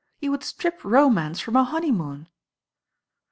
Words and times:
"You 0.19 0.31
would 0.31 0.43
strip 0.43 0.83
romance 0.83 1.39
from 1.39 1.55
a 1.55 1.63
honeymoon." 1.63 2.27